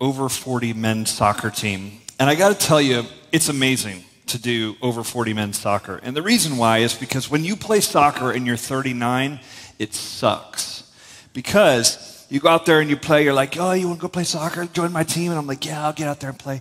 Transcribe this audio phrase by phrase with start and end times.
[0.00, 2.00] over 40 men's soccer team.
[2.18, 6.00] And I got to tell you, it's amazing to do over 40 men's soccer.
[6.02, 9.40] And the reason why is because when you play soccer and you're 39,
[9.78, 10.90] it sucks.
[11.32, 14.08] Because you go out there and you play, you're like, oh, you want to go
[14.08, 14.66] play soccer?
[14.66, 15.30] Join my team?
[15.30, 16.60] And I'm like, yeah, I'll get out there and play.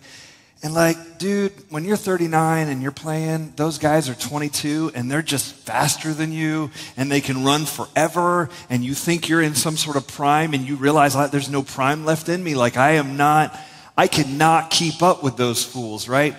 [0.64, 5.22] And like, dude, when you're 39 and you're playing, those guys are 22 and they're
[5.22, 8.50] just faster than you and they can run forever.
[8.70, 11.62] And you think you're in some sort of prime and you realize like, there's no
[11.62, 12.56] prime left in me.
[12.56, 13.58] Like, I am not,
[13.96, 16.36] I cannot keep up with those fools, right?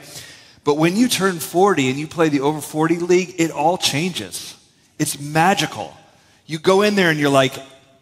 [0.64, 4.56] But when you turn 40 and you play the over 40 league, it all changes.
[4.98, 5.96] It's magical.
[6.44, 7.52] You go in there and you're like,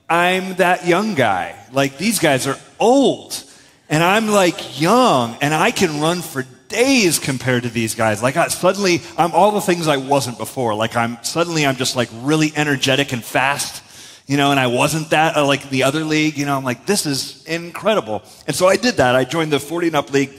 [0.08, 1.56] I'm that young guy.
[1.72, 3.42] Like, these guys are old
[3.88, 8.22] and I'm like young and I can run for days compared to these guys.
[8.22, 10.74] Like I, suddenly I'm all the things I wasn't before.
[10.74, 13.82] Like I'm suddenly I'm just like really energetic and fast,
[14.26, 16.86] you know, and I wasn't that uh, like the other league, you know, I'm like
[16.86, 18.22] this is incredible.
[18.46, 19.14] And so I did that.
[19.14, 20.32] I joined the 40 and up league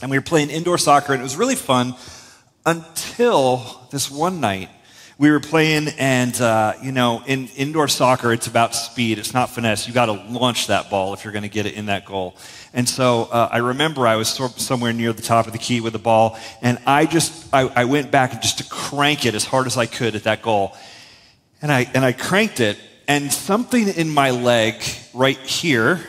[0.00, 1.94] and we were playing indoor soccer and it was really fun
[2.66, 4.68] until this one night
[5.22, 9.20] we were playing, and uh, you know, in indoor soccer, it's about speed.
[9.20, 9.86] It's not finesse.
[9.86, 12.34] You got to launch that ball if you're going to get it in that goal.
[12.74, 15.92] And so uh, I remember I was somewhere near the top of the key with
[15.92, 19.68] the ball, and I just I, I went back just to crank it as hard
[19.68, 20.76] as I could at that goal,
[21.62, 22.76] and I and I cranked it,
[23.06, 24.82] and something in my leg
[25.14, 26.00] right here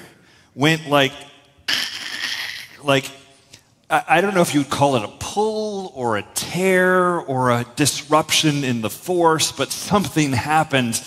[0.55, 1.13] went like
[2.83, 3.11] like
[3.93, 8.63] I don't know if you'd call it a pull or a tear or a disruption
[8.63, 10.99] in the force, but something happened.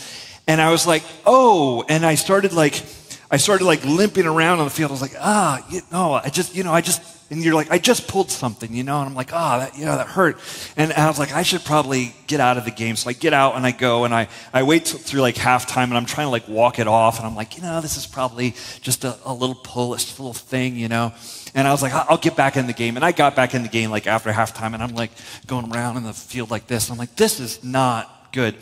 [0.47, 2.81] And I was like, oh, and I started like,
[3.29, 4.93] I started like limping around on the field.
[4.93, 7.73] I was like, ah, you know, I just, you know, I just, and you're like,
[7.73, 10.07] I just pulled something, you know, and I'm like, ah, oh, that, you know, that
[10.07, 10.39] hurt.
[10.77, 12.95] And I was like, I should probably get out of the game.
[12.95, 15.85] So I get out and I go and I, I wait t- through like halftime
[15.85, 17.19] and I'm trying to like walk it off.
[17.19, 20.21] And I'm like, you know, this is probably just a, a little pull, it's just
[20.21, 21.13] a little thing, you know.
[21.57, 22.97] And I was like, I'll get back in the game.
[22.97, 25.11] And I got back in the game like after halftime and I'm like
[25.47, 26.91] going around in the field like this.
[26.91, 28.55] I'm like, this is not good.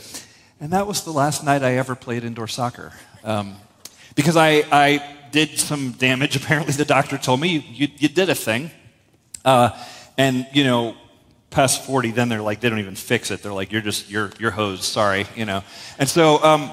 [0.61, 2.93] And that was the last night I ever played indoor soccer.
[3.25, 3.57] Um,
[4.15, 6.37] because I, I did some damage.
[6.43, 8.71] Apparently, the doctor told me you, you, you did a thing.
[9.45, 9.71] Uh,
[10.17, 10.95] and, you know,
[11.51, 13.43] past 40, then they're like, they don't even fix it.
[13.43, 15.65] They're like, you're just, you're, you're hosed, sorry, you know.
[15.99, 16.71] And so, um,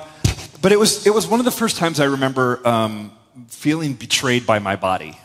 [0.61, 3.11] but it was, it was one of the first times I remember um,
[3.47, 5.17] feeling betrayed by my body.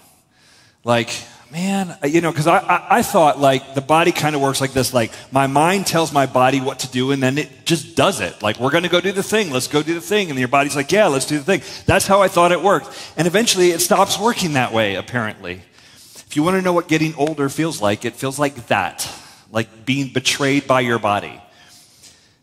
[0.87, 1.11] Like,
[1.51, 4.61] man, uh, you know, because I, I, I, thought like the body kind of works
[4.61, 4.95] like this.
[4.95, 8.41] Like my mind tells my body what to do and then it just does it.
[8.41, 9.51] Like we're going to go do the thing.
[9.51, 10.31] Let's go do the thing.
[10.31, 11.63] And your body's like, yeah, let's do the thing.
[11.87, 12.87] That's how I thought it worked.
[13.17, 15.61] And eventually it stops working that way, apparently.
[15.95, 19.13] If you want to know what getting older feels like, it feels like that.
[19.51, 21.43] Like being betrayed by your body.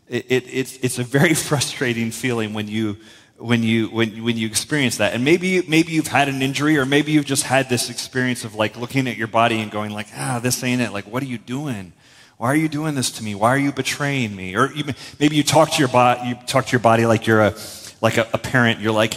[0.06, 2.98] It, it, it's, it's a very frustrating feeling when you
[3.36, 5.12] when you when, when you experience that.
[5.12, 8.54] And maybe maybe you've had an injury or maybe you've just had this experience of
[8.54, 10.92] like looking at your body and going like ah this ain't it.
[10.92, 11.92] Like what are you doing?
[12.36, 13.34] Why are you doing this to me?
[13.34, 14.56] Why are you betraying me?
[14.56, 14.84] Or you,
[15.18, 17.54] maybe you talk to your body you talk to your body like you're a
[18.00, 18.80] like a, a parent.
[18.80, 19.14] You're like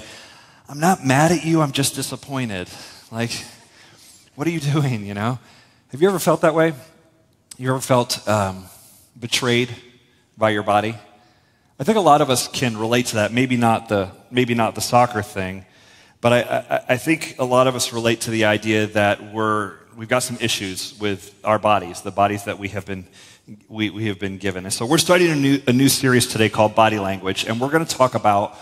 [0.70, 1.62] i'm not mad at you.
[1.62, 2.70] I'm just disappointed.
[3.12, 3.32] Like
[4.36, 5.40] what are you doing you know?
[5.90, 6.74] Have you ever felt that way?
[7.58, 8.66] You ever felt um,
[9.20, 9.74] betrayed
[10.38, 10.96] by your body
[11.80, 13.32] I think a lot of us can relate to that.
[13.32, 15.64] Maybe not the, maybe not the soccer thing,
[16.22, 19.76] but I, I, I think a lot of us relate to the idea that we're,
[19.96, 23.06] we've got some issues with our bodies, the bodies that we have been,
[23.70, 24.66] we, we have been given.
[24.66, 27.70] And so we're starting a new, a new series today called Body Language, and we're
[27.70, 28.56] going to talk about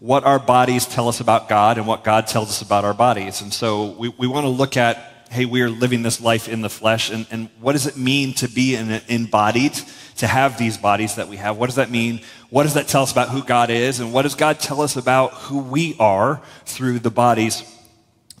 [0.00, 3.42] what our bodies tell us about God and what God tells us about our bodies.
[3.42, 6.62] And so we, we want to look at hey, we are living this life in
[6.62, 9.74] the flesh, and, and what does it mean to be in, embodied,
[10.16, 11.58] to have these bodies that we have?
[11.58, 12.22] What does that mean?
[12.48, 14.00] What does that tell us about who God is?
[14.00, 17.62] And what does God tell us about who we are through the bodies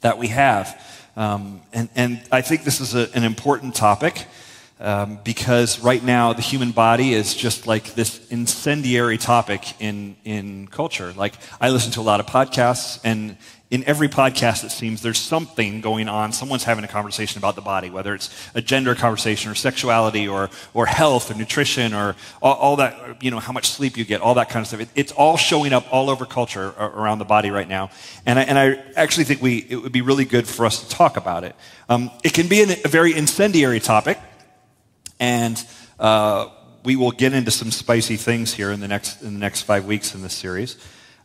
[0.00, 0.82] that we have?
[1.16, 4.24] Um, and, and I think this is a, an important topic.
[4.78, 10.68] Um, because right now the human body is just like this incendiary topic in, in
[10.68, 11.12] culture.
[11.16, 13.36] Like, I listen to a lot of podcasts, and
[13.68, 16.32] in every podcast, it seems there's something going on.
[16.32, 20.50] Someone's having a conversation about the body, whether it's a gender conversation or sexuality or,
[20.72, 24.20] or health or nutrition or all, all that, you know, how much sleep you get,
[24.20, 24.80] all that kind of stuff.
[24.80, 27.90] It, it's all showing up all over culture around the body right now.
[28.24, 30.88] And I, and I actually think we, it would be really good for us to
[30.88, 31.56] talk about it.
[31.88, 34.18] Um, it can be an, a very incendiary topic.
[35.18, 35.62] And
[35.98, 36.48] uh,
[36.84, 39.84] we will get into some spicy things here in the next, in the next five
[39.84, 40.76] weeks in this series.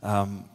[0.02, 0.46] Um,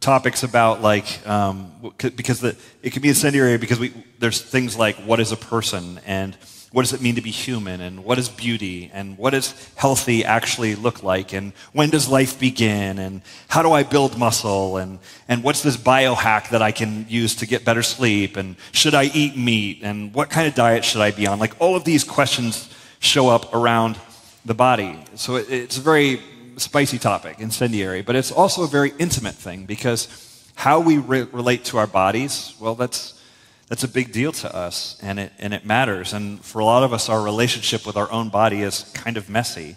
[0.00, 4.96] topics about like um, because the, it can be incendiary because we, there's things like
[4.96, 6.36] what is a person and
[6.74, 10.24] what does it mean to be human and what is beauty and what does healthy
[10.24, 14.98] actually look like and when does life begin and how do i build muscle and,
[15.28, 19.04] and what's this biohack that i can use to get better sleep and should i
[19.14, 21.38] eat meat and what kind of diet should i be on?
[21.38, 22.68] Like all of these questions
[22.98, 23.96] show up around
[24.44, 24.98] the body.
[25.14, 26.20] So it, it's a very
[26.56, 30.08] spicy topic incendiary but it's also a very intimate thing because
[30.54, 33.20] how we re- relate to our bodies well that's
[33.68, 36.12] that's a big deal to us and it, and it matters.
[36.12, 39.30] And for a lot of us, our relationship with our own body is kind of
[39.30, 39.76] messy.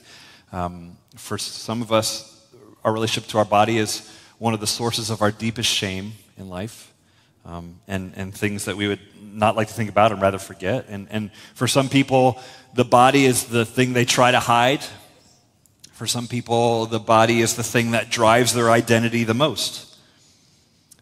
[0.52, 2.46] Um, for some of us,
[2.84, 6.50] our relationship to our body is one of the sources of our deepest shame in
[6.50, 6.94] life
[7.46, 10.86] um, and, and things that we would not like to think about and rather forget.
[10.90, 12.40] And, and for some people,
[12.74, 14.84] the body is the thing they try to hide.
[15.94, 19.98] For some people, the body is the thing that drives their identity the most.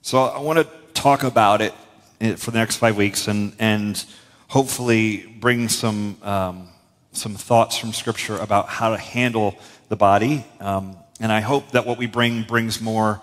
[0.01, 1.73] So I want to talk about it
[2.19, 4.03] for the next five weeks and, and
[4.47, 6.69] hopefully bring some, um,
[7.11, 9.55] some thoughts from Scripture about how to handle
[9.89, 10.45] the body.
[10.59, 13.21] Um, and I hope that what we bring brings more,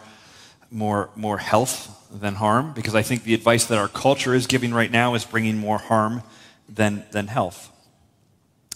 [0.70, 4.74] more, more health than harm, because I think the advice that our culture is giving
[4.74, 6.22] right now is bringing more harm
[6.68, 7.70] than, than health.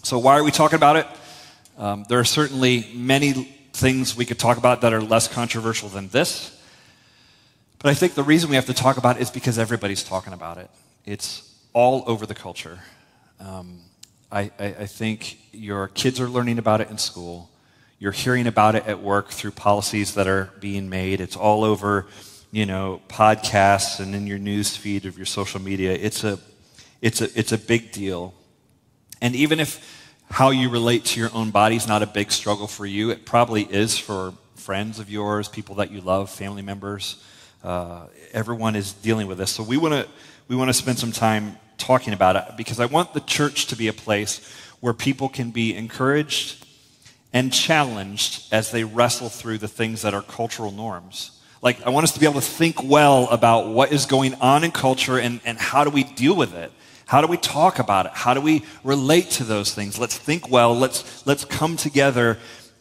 [0.02, 1.06] So, why are we talking about it?
[1.76, 3.32] Um, there are certainly many
[3.72, 6.55] things we could talk about that are less controversial than this.
[7.78, 10.32] But I think the reason we have to talk about it is because everybody's talking
[10.32, 10.70] about it.
[11.04, 12.80] It's all over the culture.
[13.38, 13.80] Um,
[14.32, 17.50] I, I, I think your kids are learning about it in school.
[17.98, 21.20] You're hearing about it at work through policies that are being made.
[21.20, 22.06] It's all over,
[22.50, 25.92] you know, podcasts and in your news feed of your social media.
[25.92, 26.38] It's a,
[27.00, 28.34] it's a, it's a big deal.
[29.20, 32.66] And even if how you relate to your own body is not a big struggle
[32.66, 37.22] for you, it probably is for friends of yours, people that you love, family members.
[37.66, 39.50] Uh, everyone is dealing with this.
[39.50, 40.08] So we want to
[40.46, 43.76] we want to spend some time talking about it because I want the church to
[43.76, 44.48] be a place
[44.78, 46.64] where people can be encouraged
[47.32, 51.42] and challenged as they wrestle through the things that are cultural norms.
[51.60, 54.62] Like, I want us to be able to think well about what is going on
[54.62, 56.70] in culture and, and how do we deal with it?
[57.06, 58.12] How do we talk about it?
[58.14, 59.98] How do we relate to those things?
[59.98, 60.72] Let's think well.
[60.72, 62.38] Let's, let's come together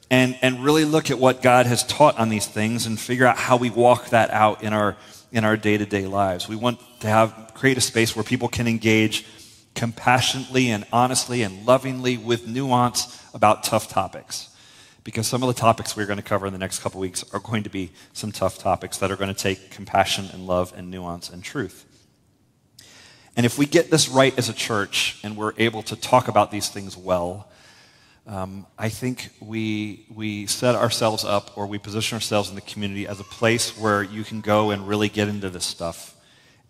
[0.09, 3.37] and, and really look at what God has taught on these things and figure out
[3.37, 4.95] how we walk that out in our,
[5.31, 6.47] in our day-to-day lives.
[6.47, 9.25] We want to have, create a space where people can engage
[9.73, 14.49] compassionately and honestly and lovingly with nuance about tough topics.
[15.03, 17.39] Because some of the topics we're going to cover in the next couple weeks are
[17.39, 20.89] going to be some tough topics that are going to take compassion and love and
[20.89, 21.85] nuance and truth.
[23.35, 26.51] And if we get this right as a church and we're able to talk about
[26.51, 27.49] these things well,
[28.27, 33.07] um, I think we, we set ourselves up or we position ourselves in the community
[33.07, 36.15] as a place where you can go and really get into this stuff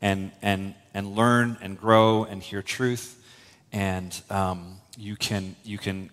[0.01, 3.23] and, and, and learn and grow and hear truth.
[3.71, 6.09] And um, you can, you can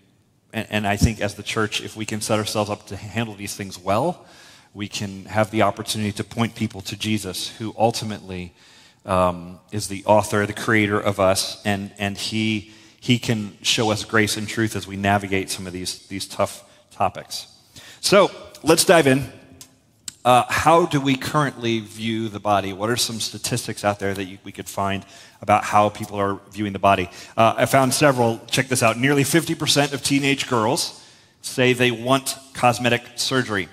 [0.53, 3.35] and, and I think as the church, if we can set ourselves up to handle
[3.35, 4.25] these things well,
[4.73, 8.53] we can have the opportunity to point people to Jesus, who ultimately
[9.05, 12.71] um, is the author, the creator of us, and, and he
[13.03, 16.63] he can show us grace and truth as we navigate some of these, these tough
[16.89, 17.47] topics.
[17.99, 18.31] So
[18.63, 19.25] let's dive in.
[20.23, 22.71] Uh, how do we currently view the body?
[22.71, 25.05] What are some statistics out there that you, we could find
[25.41, 27.09] about how people are viewing the body?
[27.35, 28.39] Uh, I found several.
[28.49, 28.97] Check this out.
[28.97, 31.03] Nearly 50% of teenage girls
[31.41, 33.67] say they want cosmetic surgery.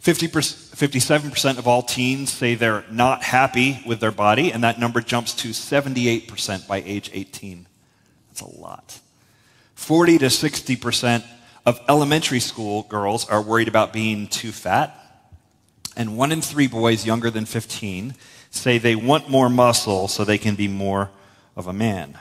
[0.00, 5.02] 50 57% of all teens say they're not happy with their body, and that number
[5.02, 7.66] jumps to 78% by age 18.
[8.28, 8.98] That's a lot.
[9.74, 11.24] 40 to 60%
[11.66, 14.96] of elementary school girls are worried about being too fat,
[15.96, 18.14] and one in three boys younger than 15
[18.50, 21.10] say they want more muscle so they can be more
[21.56, 22.18] of a man.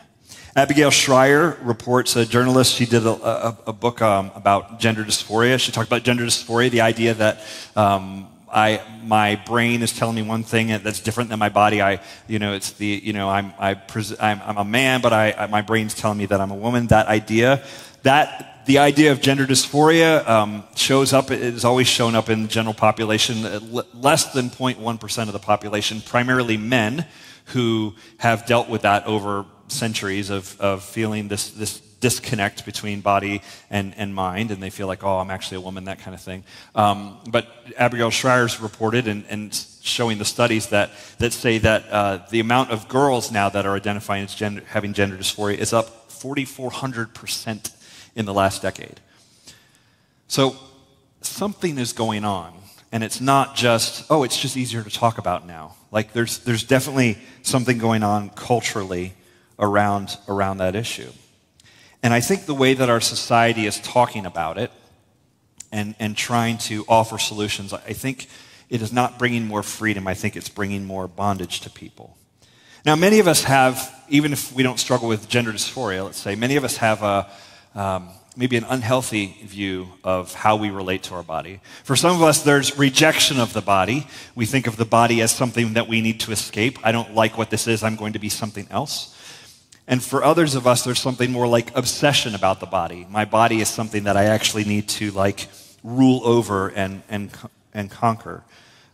[0.56, 5.60] Abigail Shrier reports, a journalist, she did a, a, a book um, about gender dysphoria.
[5.60, 7.42] She talked about gender dysphoria, the idea that
[7.76, 11.82] um, I, my brain is telling me one thing that's different than my body.
[11.82, 15.14] I, you know, it's the, you know, I'm, I pres- I'm, I'm a man, but
[15.14, 16.88] I, I, my brain's telling me that I'm a woman.
[16.88, 17.64] That idea,
[18.02, 21.32] that the idea of gender dysphoria um, shows up.
[21.32, 23.44] It has always shown up in the general population.
[23.94, 27.06] Less than 0.1% of the population, primarily men,
[27.46, 33.42] who have dealt with that over centuries of, of feeling this, this disconnect between body
[33.70, 36.22] and, and mind, and they feel like, oh, I'm actually a woman, that kind of
[36.22, 36.44] thing.
[36.76, 37.48] Um, but
[37.78, 42.72] Abigail Shrier's reported and, and showing the studies that, that say that uh, the amount
[42.72, 47.72] of girls now that are identifying as gender, having gender dysphoria is up 4,400%
[48.16, 49.00] in the last decade.
[50.28, 50.56] So
[51.22, 52.54] something is going on.
[52.92, 55.76] And it's not just, oh, it's just easier to talk about now.
[55.92, 59.14] Like there's, there's definitely something going on culturally
[59.60, 61.12] around, around that issue.
[62.02, 64.72] And I think the way that our society is talking about it
[65.72, 68.28] and, and trying to offer solutions, I think
[68.70, 70.08] it is not bringing more freedom.
[70.08, 72.16] I think it's bringing more bondage to people.
[72.86, 76.36] Now, many of us have, even if we don't struggle with gender dysphoria, let's say,
[76.36, 77.30] many of us have a,
[77.76, 81.60] um, maybe an unhealthy view of how we relate to our body.
[81.84, 84.08] For some of us, there's rejection of the body.
[84.34, 86.80] We think of the body as something that we need to escape.
[86.82, 89.14] I don't like what this is, I'm going to be something else.
[89.90, 93.08] And for others of us, there's something more like obsession about the body.
[93.10, 95.48] My body is something that I actually need to like
[95.84, 97.32] rule over and, and,
[97.74, 98.44] and conquer.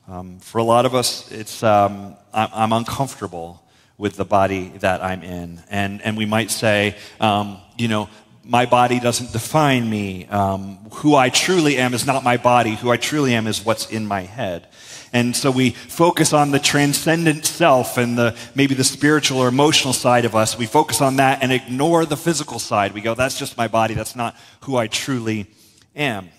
[0.08, 3.62] Um, for a lot of us, it's, um, I'm, uncomfortable
[3.98, 5.62] with the body that I'm in.
[5.70, 8.08] And, and we might say, um, you know,
[8.46, 10.28] my body doesn't define me.
[10.28, 12.76] Um, who I truly am is not my body.
[12.76, 14.68] Who I truly am is what's in my head.
[15.16, 19.94] And so we focus on the transcendent self and the, maybe the spiritual or emotional
[19.94, 20.58] side of us.
[20.58, 22.92] We focus on that and ignore the physical side.
[22.92, 23.94] We go, that's just my body.
[23.94, 25.48] That's not who I truly
[25.96, 26.32] am.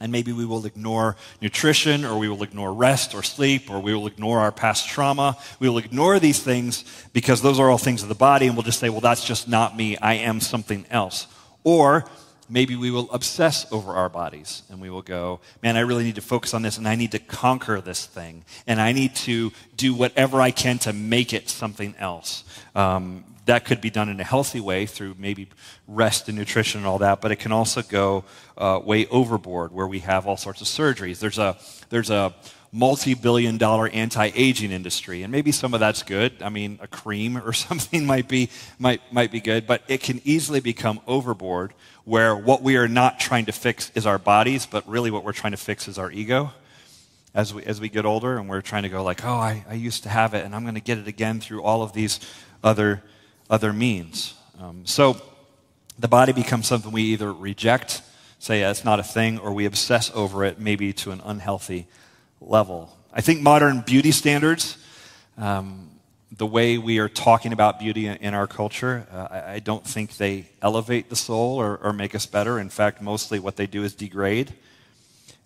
[0.00, 3.92] And maybe we will ignore nutrition, or we will ignore rest or sleep, or we
[3.92, 5.36] will ignore our past trauma.
[5.60, 8.62] We will ignore these things because those are all things of the body, and we'll
[8.62, 9.98] just say, well, that's just not me.
[9.98, 11.26] I am something else.
[11.62, 12.08] Or
[12.48, 16.14] maybe we will obsess over our bodies and we will go, man, I really need
[16.16, 19.52] to focus on this and I need to conquer this thing and I need to
[19.76, 22.44] do whatever I can to make it something else.
[22.74, 25.48] Um, that could be done in a healthy way through maybe
[25.86, 28.24] rest and nutrition and all that, but it can also go
[28.58, 31.18] uh, way overboard where we have all sorts of surgeries.
[31.18, 31.56] There's a,
[31.88, 32.34] there's a,
[32.72, 35.22] multi-billion dollar anti-aging industry.
[35.22, 36.42] And maybe some of that's good.
[36.42, 39.66] I mean a cream or something might be might might be good.
[39.66, 41.72] But it can easily become overboard
[42.04, 45.32] where what we are not trying to fix is our bodies, but really what we're
[45.32, 46.50] trying to fix is our ego.
[47.34, 49.74] As we, as we get older and we're trying to go like, oh, I, I
[49.74, 52.18] used to have it and I'm going to get it again through all of these
[52.64, 53.02] other,
[53.50, 54.34] other means.
[54.58, 55.20] Um, so
[55.98, 58.00] the body becomes something we either reject,
[58.38, 61.86] say it's not a thing, or we obsess over it maybe to an unhealthy
[62.40, 62.96] level.
[63.12, 64.76] I think modern beauty standards
[65.38, 65.88] um,
[66.36, 70.46] the way we are talking about beauty in our culture, uh, I, don't think they
[70.60, 72.58] elevate the soul or, or, make us better.
[72.58, 74.52] In fact, mostly what they do is degrade.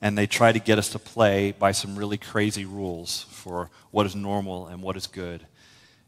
[0.01, 4.07] And they try to get us to play by some really crazy rules for what
[4.07, 5.47] is normal and what is good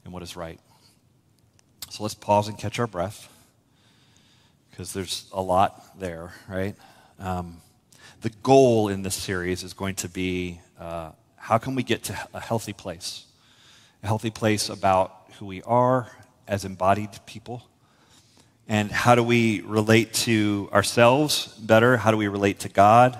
[0.04, 0.58] and what is right.
[1.90, 3.28] So let's pause and catch our breath
[4.70, 6.74] because there's a lot there, right?
[7.20, 7.58] Um,
[8.22, 12.28] the goal in this series is going to be uh, how can we get to
[12.32, 13.24] a healthy place?
[14.04, 16.10] a healthy place about who we are
[16.46, 17.66] as embodied people.
[18.68, 21.96] And how do we relate to ourselves better?
[21.96, 23.18] How do we relate to God?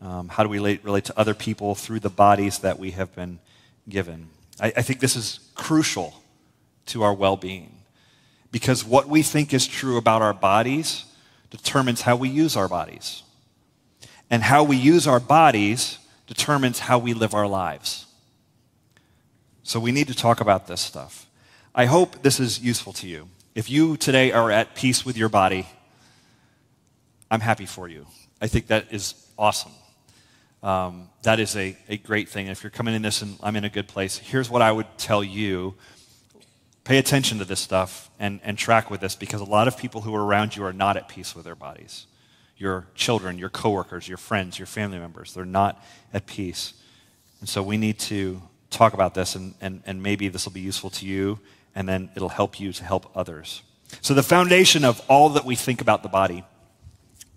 [0.00, 3.12] Um, how do we relate, relate to other people through the bodies that we have
[3.16, 3.40] been
[3.88, 4.28] given?
[4.60, 6.14] I, I think this is crucial
[6.86, 7.72] to our well being
[8.52, 11.04] because what we think is true about our bodies
[11.50, 13.24] determines how we use our bodies.
[14.30, 18.06] And how we use our bodies determines how we live our lives.
[19.62, 21.26] So we need to talk about this stuff.
[21.74, 23.28] I hope this is useful to you.
[23.54, 25.66] If you today are at peace with your body,
[27.30, 28.06] I'm happy for you.
[28.40, 29.72] I think that is awesome.
[30.62, 32.46] Um, that is a, a great thing.
[32.46, 34.86] If you're coming in this and I'm in a good place, here's what I would
[34.98, 35.74] tell you
[36.84, 40.00] pay attention to this stuff and, and track with this because a lot of people
[40.00, 42.06] who are around you are not at peace with their bodies.
[42.62, 46.74] Your children, your coworkers, your friends, your family members, they're not at peace.
[47.40, 48.40] And so we need to
[48.70, 51.40] talk about this, and, and, and maybe this will be useful to you,
[51.74, 53.62] and then it'll help you to help others.
[54.00, 56.44] So, the foundation of all that we think about the body,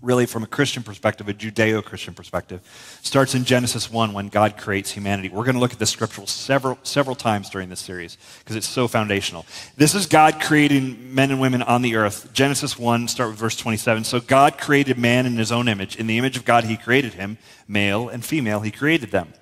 [0.06, 2.62] really from a Christian perspective, a Judeo Christian perspective,
[3.02, 5.30] starts in Genesis 1 when God creates humanity.
[5.30, 8.68] We're going to look at this scriptural several, several times during this series because it's
[8.68, 9.46] so foundational.
[9.76, 12.32] This is God creating men and women on the earth.
[12.34, 14.04] Genesis 1, start with verse 27.
[14.04, 15.96] So, God created man in his own image.
[15.96, 19.34] In the image of God, he created him, male and female, he created them.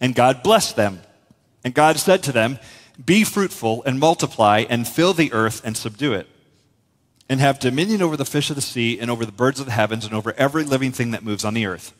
[0.00, 1.02] And God blessed them.
[1.64, 2.58] And God said to them,
[3.04, 6.26] Be fruitful and multiply and fill the earth and subdue it,
[7.28, 9.72] and have dominion over the fish of the sea and over the birds of the
[9.72, 11.92] heavens and over every living thing that moves on the earth.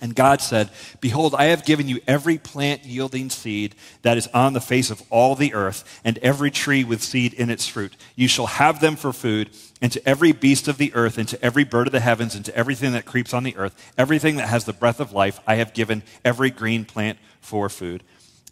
[0.00, 4.52] And God said, Behold, I have given you every plant yielding seed that is on
[4.52, 7.96] the face of all the earth, and every tree with seed in its fruit.
[8.14, 9.50] You shall have them for food,
[9.82, 12.44] and to every beast of the earth, and to every bird of the heavens, and
[12.44, 15.56] to everything that creeps on the earth, everything that has the breath of life, I
[15.56, 18.04] have given every green plant for food.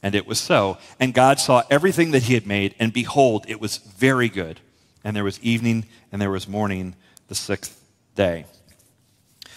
[0.02, 0.78] And it was so.
[0.98, 4.60] And God saw everything that he had made, and behold, it was very good.
[5.06, 6.96] And there was evening, and there was morning
[7.28, 7.80] the sixth
[8.16, 8.44] day.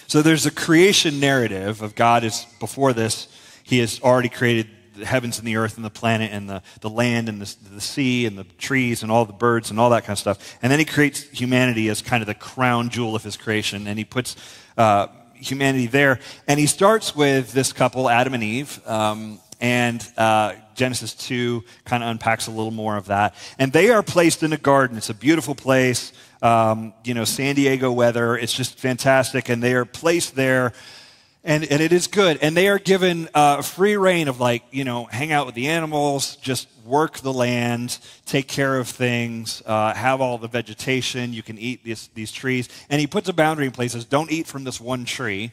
[0.06, 3.26] So there's a creation narrative of God is before this,
[3.64, 6.88] he has already created the heavens and the earth and the planet and the, the
[6.88, 10.02] land and the, the sea and the trees and all the birds and all that
[10.04, 10.56] kind of stuff.
[10.62, 13.88] And then he creates humanity as kind of the crown jewel of his creation.
[13.88, 14.36] And he puts
[14.78, 16.20] uh, humanity there.
[16.46, 18.80] And he starts with this couple, Adam and Eve.
[18.86, 23.34] Um, and uh, Genesis 2 kind of unpacks a little more of that.
[23.58, 24.96] And they are placed in a garden.
[24.96, 26.10] It's a beautiful place,
[26.40, 28.34] um, you know, San Diego weather.
[28.34, 29.50] It's just fantastic.
[29.50, 30.72] And they are placed there.
[31.44, 32.38] And, and it is good.
[32.40, 35.68] And they are given uh, free reign of, like, you know, hang out with the
[35.68, 41.34] animals, just work the land, take care of things, uh, have all the vegetation.
[41.34, 42.70] You can eat these, these trees.
[42.88, 45.52] And he puts a boundary in place says, don't eat from this one tree.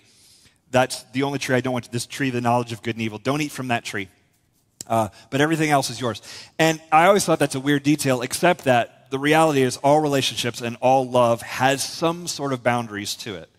[0.71, 3.17] That's the only tree I don't want, this tree, the knowledge of good and evil.
[3.17, 4.07] Don't eat from that tree.
[4.87, 6.21] Uh, but everything else is yours.
[6.57, 10.61] And I always thought that's a weird detail, except that the reality is all relationships
[10.61, 13.49] and all love has some sort of boundaries to it.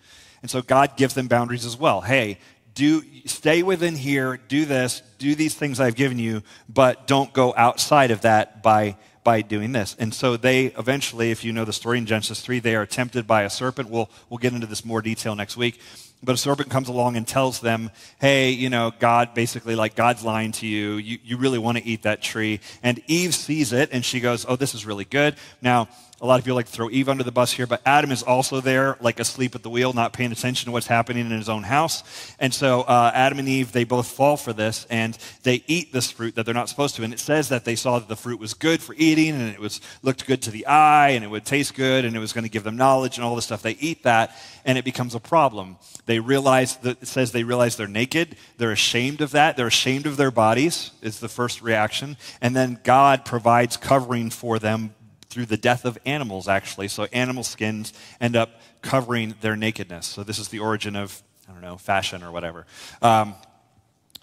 [0.42, 2.00] And so God gives them boundaries as well.
[2.00, 2.38] Hey,
[2.74, 7.52] do stay within here, do this, do these things I've given you, but don't go
[7.56, 9.94] outside of that by by doing this.
[9.98, 13.26] And so they eventually, if you know the story in Genesis 3, they are tempted
[13.26, 13.90] by a serpent.
[13.90, 15.80] We'll we'll get into this more detail next week.
[16.22, 20.24] But a serpent comes along and tells them, hey, you know, God basically, like, God's
[20.24, 20.94] lying to you.
[20.94, 22.58] You, you really want to eat that tree.
[22.82, 25.36] And Eve sees it and she goes, oh, this is really good.
[25.62, 25.88] Now,
[26.20, 28.24] a lot of people like to throw Eve under the bus here, but Adam is
[28.24, 31.48] also there, like asleep at the wheel, not paying attention to what's happening in his
[31.48, 32.02] own house.
[32.40, 36.10] And so uh, Adam and Eve, they both fall for this, and they eat this
[36.10, 37.04] fruit that they're not supposed to.
[37.04, 39.60] And it says that they saw that the fruit was good for eating, and it
[39.60, 42.44] was looked good to the eye, and it would taste good, and it was going
[42.44, 43.62] to give them knowledge and all this stuff.
[43.62, 44.34] They eat that,
[44.64, 45.76] and it becomes a problem.
[46.08, 48.34] They realize that it says they realize they're naked.
[48.56, 49.58] They're ashamed of that.
[49.58, 50.92] They're ashamed of their bodies.
[51.02, 54.94] Is the first reaction, and then God provides covering for them
[55.28, 56.88] through the death of animals, actually.
[56.88, 60.06] So animal skins end up covering their nakedness.
[60.06, 62.64] So this is the origin of, I don't know, fashion or whatever.
[63.02, 63.34] Um,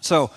[0.00, 0.32] so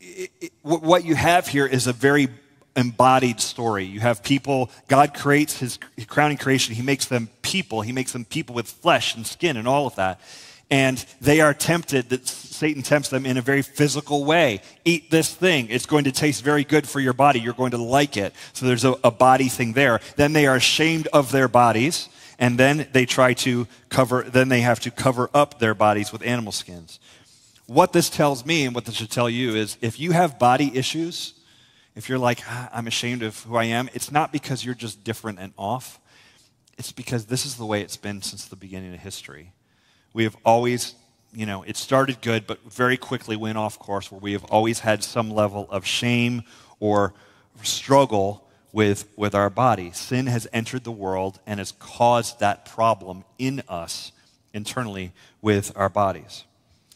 [0.00, 2.28] it, it, what you have here is a very
[2.76, 3.86] embodied story.
[3.86, 8.24] You have people, God creates his crowning creation, he makes them people, he makes them
[8.24, 10.20] people with flesh and skin and all of that.
[10.70, 14.60] And they are tempted that Satan tempts them in a very physical way.
[14.84, 15.68] Eat this thing.
[15.68, 17.40] It's going to taste very good for your body.
[17.40, 18.34] You're going to like it.
[18.52, 20.00] So there's a, a body thing there.
[20.16, 24.60] Then they are ashamed of their bodies, and then they try to cover, then they
[24.60, 27.00] have to cover up their bodies with animal skins.
[27.66, 30.70] What this tells me and what this should tell you is if you have body
[30.76, 31.34] issues,
[31.94, 35.02] if you're like, ah, I'm ashamed of who I am, it's not because you're just
[35.02, 35.98] different and off.
[36.78, 39.52] It's because this is the way it's been since the beginning of history.
[40.12, 40.94] We have always
[41.32, 44.80] you know, it started good, but very quickly went off course where we have always
[44.80, 46.42] had some level of shame
[46.80, 47.14] or
[47.62, 49.92] struggle with, with our body.
[49.92, 54.12] Sin has entered the world and has caused that problem in us
[54.52, 56.44] internally with our bodies.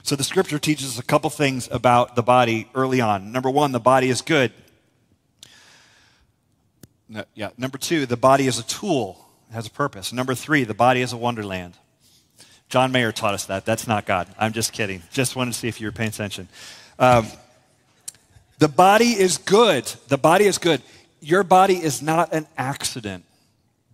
[0.03, 3.33] So the scripture teaches us a couple things about the body early on.
[3.33, 4.53] Number one, the body is good.
[7.09, 7.50] No, yeah.
[7.57, 10.12] Number two, the body is a tool, has a purpose.
[10.12, 11.79] Number three, the body is a wonderland.
[12.68, 13.64] John Mayer taught us that.
[13.64, 14.29] That's not God.
[14.38, 15.03] I'm just kidding.
[15.12, 16.48] Just wanted to see if you were paying attention.
[16.98, 17.27] Um,
[18.59, 19.85] the body is good.
[20.09, 20.83] The body is good.
[21.20, 23.24] Your body is not an accident.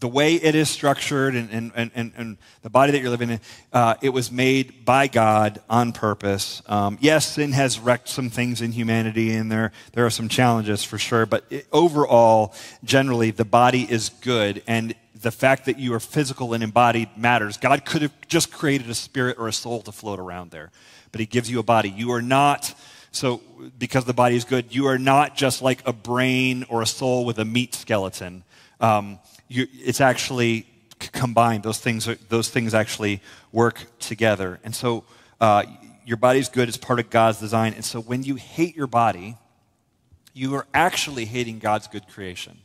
[0.00, 3.40] The way it is structured and, and, and, and the body that you're living in,
[3.70, 6.62] uh, it was made by God on purpose.
[6.66, 10.82] Um, yes, sin has wrecked some things in humanity, and there, there are some challenges
[10.82, 14.62] for sure, but it, overall, generally, the body is good.
[14.66, 17.56] And the fact that you are physical and embodied matters.
[17.56, 20.70] God could have just created a spirit or a soul to float around there,
[21.12, 21.90] but He gives you a body.
[21.90, 22.74] You are not,
[23.12, 23.40] so
[23.78, 27.24] because the body is good, you are not just like a brain or a soul
[27.24, 28.44] with a meat skeleton.
[28.80, 30.66] Um, you, it's actually
[30.98, 31.62] combined.
[31.62, 33.20] Those things, are, those things actually
[33.52, 34.60] work together.
[34.64, 35.04] And so
[35.40, 35.64] uh,
[36.04, 37.74] your body's good it's part of God's design.
[37.74, 39.36] And so when you hate your body,
[40.32, 42.58] you are actually hating God's good creation.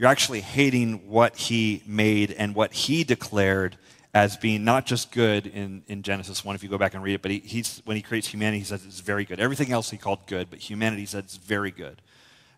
[0.00, 3.76] You're actually hating what he made and what he declared
[4.14, 7.16] as being not just good in, in Genesis 1, if you go back and read
[7.16, 9.38] it, but he, he's, when he creates humanity, he says it's very good.
[9.38, 12.00] Everything else he called good, but humanity says it's very good.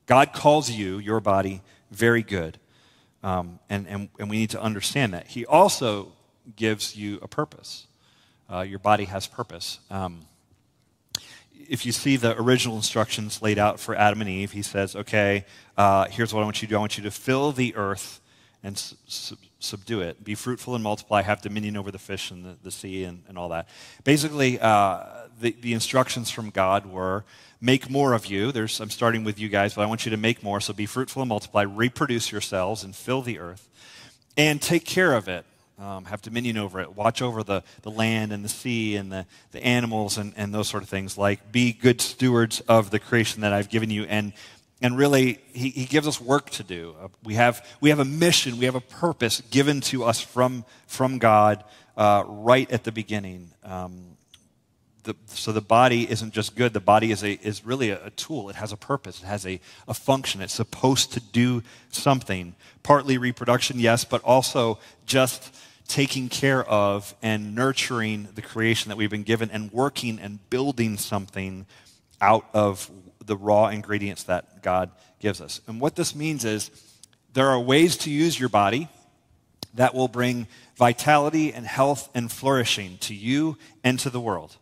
[0.07, 2.59] God calls you, your body, very good.
[3.25, 5.27] Um, and, and, and we need to understand that.
[5.27, 6.13] He also
[6.55, 7.89] gives you a purpose.
[8.49, 9.81] Uh, your body has purpose.
[9.91, 10.21] Um,
[11.73, 15.47] if you see the original instructions laid out for Adam and Eve, he says, okay,
[15.79, 16.77] uh, here's what I want you to do.
[16.77, 18.21] I want you to fill the earth
[18.63, 20.23] and su- subdue it.
[20.23, 23.39] Be fruitful and multiply, have dominion over the fish and the, the sea and, and
[23.39, 23.71] all that.
[24.05, 25.03] Basically, uh,
[25.41, 27.25] the, the instructions from God were
[27.59, 28.53] make more of you.
[28.53, 30.61] There's, I'm starting with you guys, but I want you to make more.
[30.61, 33.67] So be fruitful and multiply, reproduce yourselves and fill the earth,
[34.37, 35.47] and take care of it.
[35.83, 36.95] Um, have dominion over it.
[36.95, 40.69] Watch over the, the land and the sea and the, the animals and, and those
[40.69, 41.19] sort of things.
[41.19, 44.33] Like, be good stewards of the creation that I've given you and
[44.83, 46.97] and really, he, he gives us work to do.
[47.01, 50.65] Uh, we, have, we have a mission, we have a purpose given to us from,
[50.89, 51.63] from God
[51.97, 53.53] uh, right at the beginning.
[53.63, 54.17] Um,
[55.05, 58.11] the, so the body isn't just good, the body is, a, is really a, a,
[58.11, 58.49] tool.
[58.51, 60.41] It has a purpose, it has a, a function.
[60.41, 62.57] It's supposed to do something.
[62.83, 65.55] Partly reproduction, yes, but also just
[65.89, 70.97] taking care of and nurturing the creation that we've been given and working and building
[70.97, 71.67] something
[72.21, 72.91] out of
[73.25, 74.91] the raw ingredients that God
[75.21, 75.61] gives us.
[75.67, 76.71] And what this means is
[77.33, 78.89] there are ways to use your body
[79.75, 84.57] that will bring vitality and health and flourishing to you and to the world.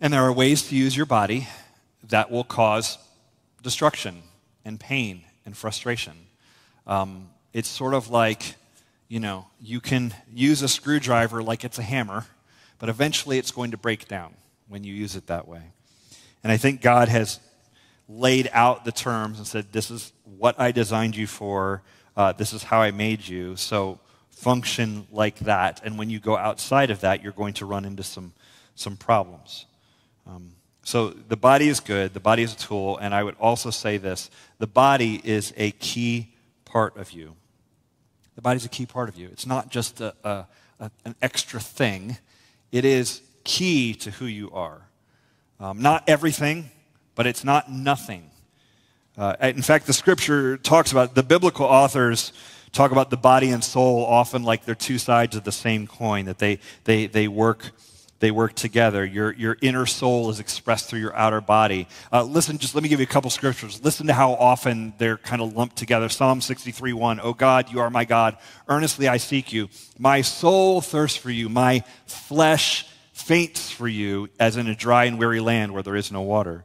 [0.00, 1.48] And there are ways to use your body
[2.08, 2.98] that will cause
[3.62, 4.22] destruction
[4.64, 6.12] and pain and frustration.
[6.86, 8.56] Um, it's sort of like,
[9.14, 12.26] you know, you can use a screwdriver like it's a hammer,
[12.80, 14.34] but eventually it's going to break down
[14.66, 15.62] when you use it that way.
[16.42, 17.38] And I think God has
[18.08, 21.84] laid out the terms and said, This is what I designed you for.
[22.16, 23.54] Uh, this is how I made you.
[23.54, 24.00] So
[24.30, 25.80] function like that.
[25.84, 28.32] And when you go outside of that, you're going to run into some,
[28.74, 29.66] some problems.
[30.26, 32.98] Um, so the body is good, the body is a tool.
[32.98, 37.36] And I would also say this the body is a key part of you.
[38.34, 39.28] The body is a key part of you.
[39.32, 40.46] It's not just a, a,
[40.80, 42.18] a, an extra thing,
[42.72, 44.82] it is key to who you are.
[45.60, 46.70] Um, not everything,
[47.14, 48.30] but it's not nothing.
[49.16, 52.32] Uh, in fact, the scripture talks about the biblical authors
[52.74, 56.26] talk about the body and soul often like they're two sides of the same coin,
[56.26, 57.70] that they, they, they, work,
[58.20, 59.04] they work together.
[59.04, 61.88] Your, your inner soul is expressed through your outer body.
[62.12, 63.82] Uh, listen, just let me give you a couple scriptures.
[63.84, 66.08] Listen to how often they're kind of lumped together.
[66.08, 67.20] Psalm 63 1.
[67.22, 68.36] Oh God, you are my God.
[68.68, 69.68] Earnestly I seek you.
[69.98, 71.48] My soul thirsts for you.
[71.48, 76.10] My flesh faints for you as in a dry and weary land where there is
[76.10, 76.64] no water.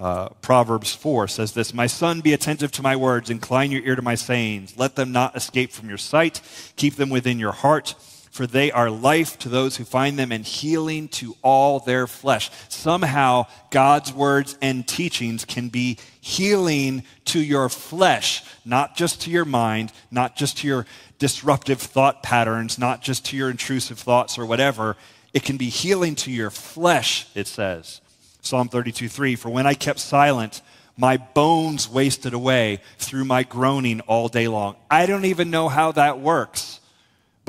[0.00, 3.96] Uh, Proverbs 4 says this My son, be attentive to my words, incline your ear
[3.96, 4.78] to my sayings.
[4.78, 6.40] Let them not escape from your sight,
[6.76, 7.94] keep them within your heart,
[8.30, 12.50] for they are life to those who find them and healing to all their flesh.
[12.68, 19.44] Somehow, God's words and teachings can be healing to your flesh, not just to your
[19.44, 20.86] mind, not just to your
[21.18, 24.96] disruptive thought patterns, not just to your intrusive thoughts or whatever
[25.32, 28.00] it can be healing to your flesh, it says.
[28.42, 30.62] Psalm 32 3 For when I kept silent,
[30.96, 34.76] my bones wasted away through my groaning all day long.
[34.90, 36.79] I don't even know how that works,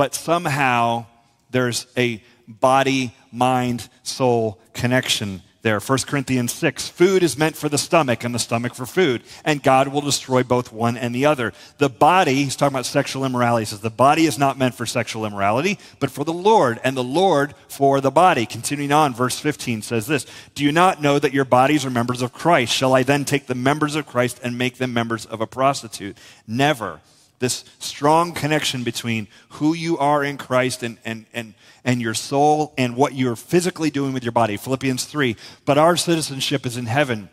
[0.01, 1.05] but somehow
[1.51, 5.79] there's a body, mind, soul connection there.
[5.79, 9.61] 1 Corinthians 6 food is meant for the stomach and the stomach for food, and
[9.61, 11.53] God will destroy both one and the other.
[11.77, 14.87] The body, he's talking about sexual immorality, he says the body is not meant for
[14.87, 18.47] sexual immorality, but for the Lord, and the Lord for the body.
[18.47, 22.23] Continuing on, verse 15 says this Do you not know that your bodies are members
[22.23, 22.73] of Christ?
[22.73, 26.17] Shall I then take the members of Christ and make them members of a prostitute?
[26.47, 27.01] Never
[27.41, 32.73] this strong connection between who you are in Christ and, and, and, and your soul
[32.77, 34.55] and what you're physically doing with your body.
[34.55, 35.35] Philippians 3.
[35.65, 37.29] But our citizenship is in heaven.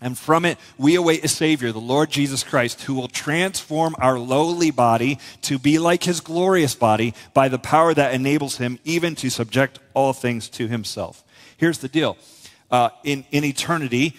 [0.00, 4.18] And from it, we await a Savior, the Lord Jesus Christ, who will transform our
[4.18, 9.14] lowly body to be like his glorious body by the power that enables him even
[9.16, 11.22] to subject all things to himself.
[11.56, 12.16] Here's the deal
[12.72, 14.16] uh, in, in eternity,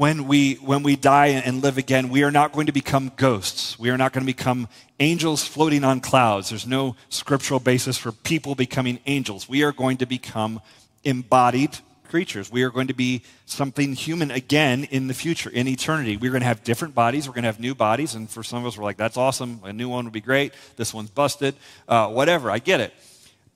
[0.00, 3.78] when we, when we die and live again, we are not going to become ghosts.
[3.78, 4.66] We are not going to become
[4.98, 6.48] angels floating on clouds.
[6.48, 9.46] There's no scriptural basis for people becoming angels.
[9.46, 10.62] We are going to become
[11.04, 11.76] embodied
[12.08, 12.50] creatures.
[12.50, 16.16] We are going to be something human again in the future, in eternity.
[16.16, 17.28] We're going to have different bodies.
[17.28, 18.14] We're going to have new bodies.
[18.14, 19.60] And for some of us, we're like, that's awesome.
[19.64, 20.54] A new one would be great.
[20.76, 21.56] This one's busted.
[21.86, 22.50] Uh, whatever.
[22.50, 22.94] I get it.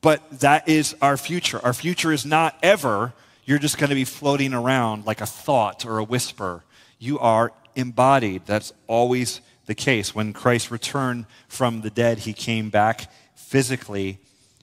[0.02, 1.58] But that is our future.
[1.64, 5.84] Our future is not ever you're just going to be floating around like a thought
[5.86, 6.64] or a whisper.
[6.98, 8.42] You are embodied.
[8.46, 10.14] That's always the case.
[10.14, 14.18] When Christ returned from the dead, he came back physically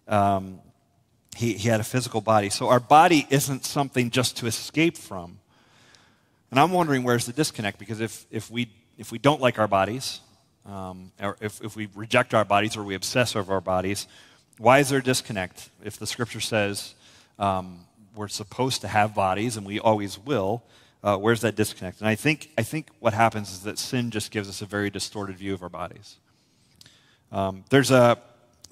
[0.07, 0.59] Um,
[1.37, 2.49] he, he had a physical body.
[2.49, 5.39] So our body isn't something just to escape from.
[6.49, 9.67] And I'm wondering where's the disconnect because if, if, we, if we don't like our
[9.67, 10.19] bodies,
[10.65, 14.07] um, or if, if we reject our bodies or we obsess over our bodies,
[14.57, 15.69] why is there a disconnect?
[15.83, 16.95] If the scripture says
[17.39, 17.79] um,
[18.15, 20.63] we're supposed to have bodies and we always will,
[21.04, 22.00] uh, where's that disconnect?
[22.00, 24.89] And I think, I think what happens is that sin just gives us a very
[24.89, 26.17] distorted view of our bodies.
[27.32, 28.17] Um, there's, a,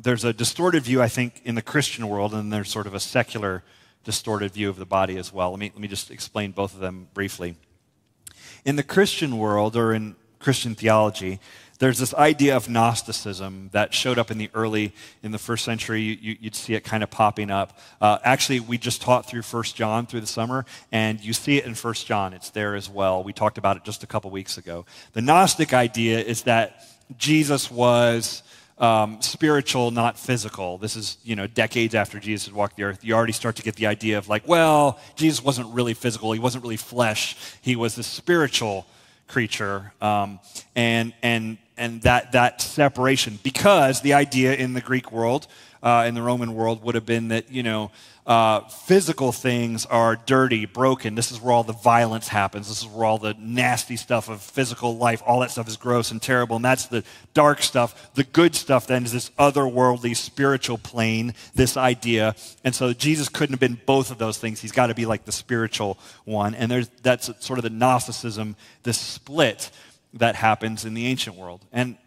[0.02, 3.00] there's a distorted view, I think, in the Christian world, and there's sort of a
[3.00, 3.64] secular
[4.04, 5.52] distorted view of the body as well.
[5.52, 7.56] Let me, let me just explain both of them briefly.
[8.66, 11.40] In the Christian world, or in Christian theology,
[11.80, 16.02] there's this idea of Gnosticism that showed up in the early, in the first century.
[16.02, 17.80] You, would see it kind of popping up.
[18.02, 21.66] Uh, actually, we just taught through First John through the summer, and you see it
[21.66, 22.34] in First John.
[22.34, 23.24] It's there as well.
[23.24, 24.86] We talked about it just a couple weeks ago.
[25.14, 26.84] The Gnostic idea is that
[27.18, 28.44] Jesus was
[28.78, 30.78] um, spiritual, not physical.
[30.78, 33.06] This is, you know, decades after Jesus had walked the earth.
[33.06, 36.34] You already start to get the idea of like, well, Jesus wasn't really physical.
[36.34, 37.38] He wasn't really flesh.
[37.62, 38.86] He was the spiritual
[39.30, 39.94] creature.
[40.02, 40.40] Um,
[40.76, 45.48] and, and, and that, that separation, because the idea in the Greek world,
[45.82, 47.92] uh, in the Roman world, would have been that, you know,
[48.30, 51.16] uh, physical things are dirty, broken.
[51.16, 52.68] This is where all the violence happens.
[52.68, 56.12] This is where all the nasty stuff of physical life, all that stuff is gross
[56.12, 56.56] and terrible.
[56.56, 58.14] And that's the dark stuff.
[58.14, 62.36] The good stuff then is this otherworldly spiritual plane, this idea.
[62.64, 64.62] And so Jesus couldn't have been both of those things.
[64.62, 66.54] He's got to be like the spiritual one.
[66.54, 69.72] And there's, that's sort of the Gnosticism, the split
[70.14, 71.66] that happens in the ancient world.
[71.74, 71.98] And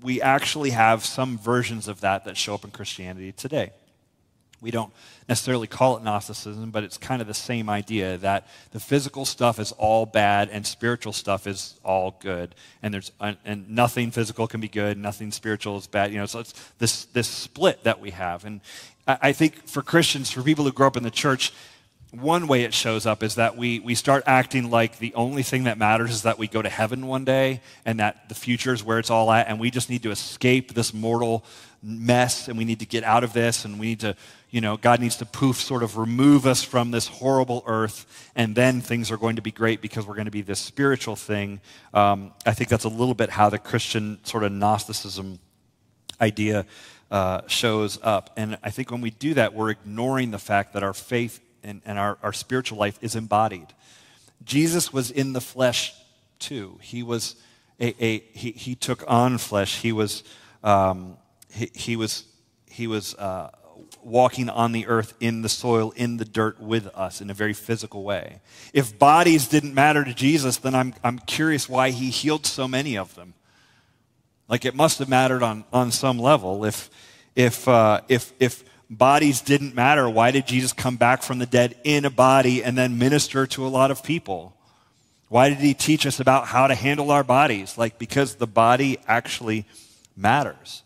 [0.00, 3.72] we actually have some versions of that that show up in Christianity today.
[4.60, 4.92] We don't
[5.28, 9.58] necessarily call it Gnosticism, but it's kind of the same idea that the physical stuff
[9.58, 12.54] is all bad and spiritual stuff is all good.
[12.82, 16.12] And there's and nothing physical can be good, nothing spiritual is bad.
[16.12, 18.44] You know, so it's this this split that we have.
[18.44, 18.60] And
[19.06, 21.52] I think for Christians, for people who grow up in the church,
[22.12, 25.64] one way it shows up is that we, we start acting like the only thing
[25.64, 28.82] that matters is that we go to heaven one day and that the future is
[28.82, 31.44] where it's all at, and we just need to escape this mortal
[31.82, 34.16] mess and we need to get out of this and we need to
[34.50, 38.54] you know, God needs to poof, sort of remove us from this horrible earth, and
[38.54, 41.60] then things are going to be great because we're going to be this spiritual thing.
[41.94, 45.38] Um, I think that's a little bit how the Christian sort of Gnosticism
[46.20, 46.66] idea
[47.10, 48.30] uh, shows up.
[48.36, 51.80] And I think when we do that, we're ignoring the fact that our faith and,
[51.84, 53.68] and our, our spiritual life is embodied.
[54.44, 55.94] Jesus was in the flesh
[56.38, 56.78] too.
[56.82, 57.36] He was
[57.78, 59.80] a, a he, he took on flesh.
[59.80, 60.24] He was
[60.62, 61.16] um,
[61.52, 62.24] he, he was
[62.66, 63.50] he was uh,
[64.04, 67.52] walking on the earth in the soil, in the dirt with us in a very
[67.52, 68.40] physical way.
[68.72, 72.96] If bodies didn't matter to Jesus, then I'm, I'm curious why he healed so many
[72.96, 73.34] of them.
[74.48, 76.64] Like it must have mattered on, on some level.
[76.64, 76.90] If,
[77.36, 81.76] if, uh, if, if bodies didn't matter, why did Jesus come back from the dead
[81.84, 84.56] in a body and then minister to a lot of people?
[85.28, 87.78] Why did he teach us about how to handle our bodies?
[87.78, 89.64] Like, because the body actually
[90.16, 90.82] matters.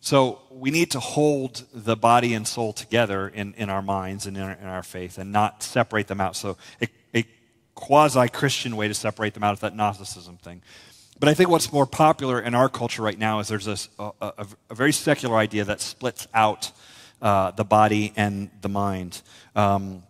[0.00, 4.36] So we need to hold the body and soul together in, in our minds and
[4.36, 6.36] in our, in our faith and not separate them out.
[6.36, 7.24] So a, a
[7.74, 10.62] quasi Christian way to separate them out is that Gnosticism thing.
[11.18, 13.66] But I think what's more popular in our culture right now is there's
[13.98, 16.72] a, a, a very secular idea that splits out
[17.20, 19.20] uh, the body and the mind.
[19.54, 20.02] Um,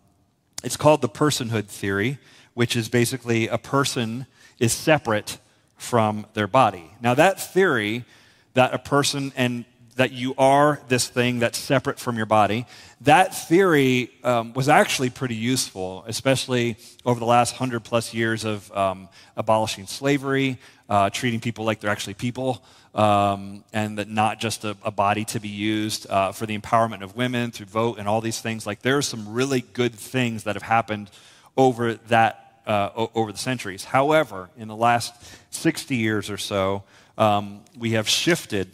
[0.63, 2.17] it's called the personhood theory,
[2.53, 4.25] which is basically a person
[4.57, 5.37] is separate
[5.75, 6.91] from their body.
[7.01, 8.05] Now, that theory
[8.53, 12.65] that a person and that you are this thing that's separate from your body.
[13.01, 18.71] That theory um, was actually pretty useful, especially over the last hundred plus years of
[18.75, 24.63] um, abolishing slavery, uh, treating people like they're actually people, um, and that not just
[24.63, 28.07] a, a, body to be used uh, for the empowerment of women through vote and
[28.07, 28.67] all these things.
[28.67, 31.09] Like there are some really good things that have happened
[31.55, 33.83] over that uh, over the centuries.
[33.83, 35.13] However, in the last
[35.51, 36.83] 60 years or so,
[37.17, 38.69] um, we have shifted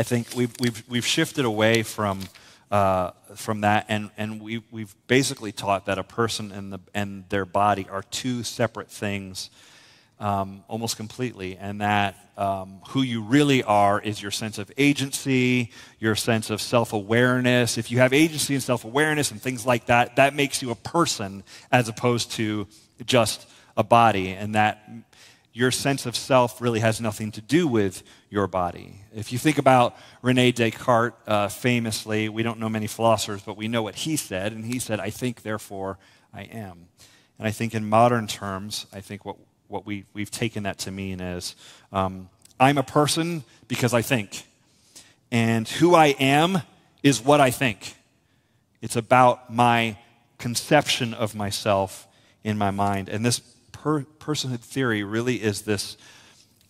[0.00, 2.22] I think we've, we've, we've shifted away from,
[2.70, 7.28] uh, from that, and, and we, we've basically taught that a person and, the, and
[7.28, 9.50] their body are two separate things
[10.18, 15.70] um, almost completely, and that um, who you really are is your sense of agency,
[15.98, 17.76] your sense of self awareness.
[17.76, 20.76] If you have agency and self awareness and things like that, that makes you a
[20.76, 22.66] person as opposed to
[23.04, 24.82] just a body, and that
[25.52, 29.00] your sense of self really has nothing to do with your body.
[29.14, 33.66] If you think about Rene Descartes, uh, famously, we don't know many philosophers, but we
[33.66, 35.98] know what he said, and he said, I think, therefore
[36.32, 36.86] I am.
[37.38, 39.36] And I think in modern terms, I think what,
[39.66, 41.56] what we, we've taken that to mean is
[41.92, 42.28] um,
[42.60, 44.44] I'm a person because I think.
[45.32, 46.62] And who I am
[47.02, 47.94] is what I think.
[48.82, 49.96] It's about my
[50.38, 52.06] conception of myself
[52.44, 53.08] in my mind.
[53.08, 53.40] And this
[53.82, 55.96] per- personhood theory really is this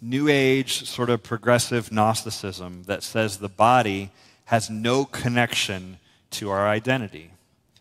[0.01, 4.11] new age, sort of progressive Gnosticism that says the body
[4.46, 5.99] has no connection
[6.31, 7.33] to our identity.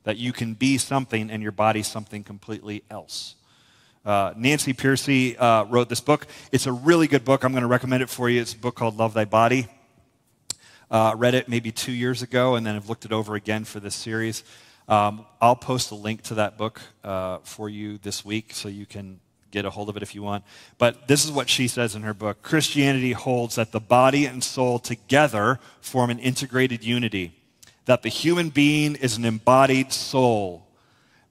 [0.03, 3.35] That you can be something and your body something completely else.
[4.03, 6.25] Uh, Nancy Pearcey uh, wrote this book.
[6.51, 7.43] It's a really good book.
[7.43, 8.41] I'm going to recommend it for you.
[8.41, 9.67] It's a book called Love Thy Body.
[10.89, 13.79] Uh, read it maybe two years ago and then I've looked it over again for
[13.79, 14.43] this series.
[14.89, 18.87] Um, I'll post a link to that book uh, for you this week so you
[18.87, 19.19] can
[19.51, 20.43] get a hold of it if you want.
[20.79, 24.43] But this is what she says in her book Christianity holds that the body and
[24.43, 27.39] soul together form an integrated unity,
[27.85, 30.65] that the human being is an embodied soul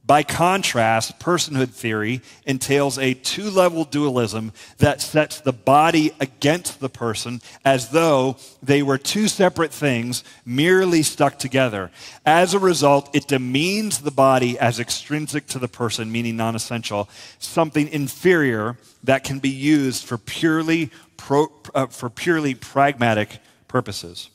[0.08, 6.88] by contrast, personhood theory entails a two level dualism that sets the body against the
[6.88, 11.90] person as though they were two separate things merely stuck together.
[12.24, 17.10] As a result, it demeans the body as extrinsic to the person, meaning non essential,
[17.38, 24.30] something inferior that can be used for purely, pro, uh, for purely pragmatic purposes.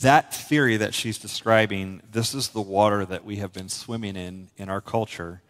[0.00, 4.48] That theory that she's describing, this is the water that we have been swimming in
[4.56, 5.42] in our culture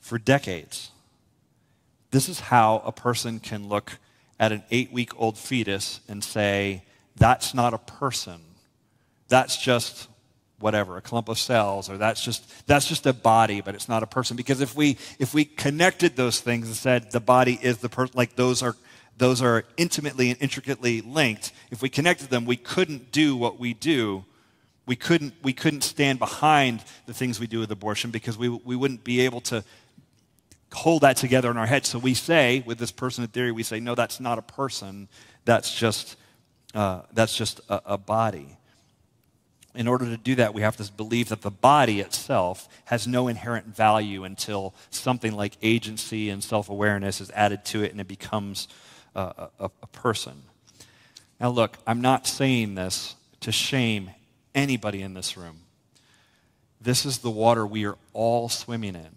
[0.00, 0.90] for decades.
[2.10, 3.98] This is how a person can look
[4.40, 6.82] at an eight week old fetus and say,
[7.16, 8.40] that's not a person.
[9.28, 10.08] That's just
[10.60, 14.02] whatever, a clump of cells, or that's just, that's just a body, but it's not
[14.02, 14.36] a person.
[14.36, 18.14] Because if we, if we connected those things and said the body is the person,
[18.16, 18.76] like those are
[19.16, 21.52] those are intimately and intricately linked.
[21.70, 24.24] If we connected them, we couldn't do what we do.
[24.86, 28.76] We couldn't, we couldn't stand behind the things we do with abortion because we, we
[28.76, 29.64] wouldn't be able to
[30.72, 31.86] hold that together in our head.
[31.86, 35.08] So we say, with this personhood theory, we say, no, that's not a person.
[35.44, 36.16] That's just,
[36.74, 38.58] uh, that's just a, a body.
[39.74, 43.28] In order to do that, we have to believe that the body itself has no
[43.28, 48.06] inherent value until something like agency and self awareness is added to it and it
[48.06, 48.68] becomes
[49.14, 50.42] a, a, a person.
[51.40, 54.10] Now, look, I'm not saying this to shame
[54.54, 55.60] anybody in this room.
[56.80, 59.16] This is the water we are all swimming in.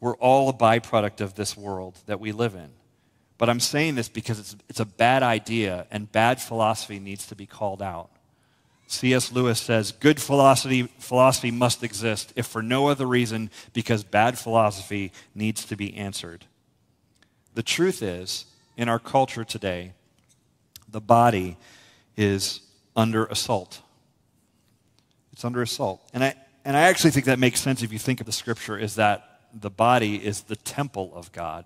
[0.00, 2.70] We're all a byproduct of this world that we live in.
[3.38, 7.34] But I'm saying this because it's, it's a bad idea and bad philosophy needs to
[7.34, 8.10] be called out.
[8.86, 9.32] C.S.
[9.32, 15.10] Lewis says good philosophy, philosophy must exist, if for no other reason, because bad philosophy
[15.34, 16.44] needs to be answered.
[17.54, 19.92] The truth is, in our culture today,
[20.88, 21.56] the body
[22.16, 22.60] is
[22.96, 23.80] under assault.
[25.32, 26.00] It's under assault.
[26.12, 26.34] And I,
[26.64, 29.40] and I actually think that makes sense if you think of the scripture, is that
[29.52, 31.64] the body is the temple of God